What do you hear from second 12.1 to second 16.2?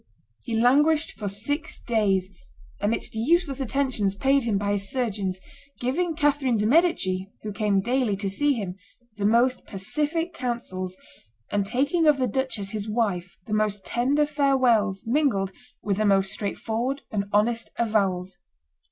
the duchess his wife the most tender farewells mingled with the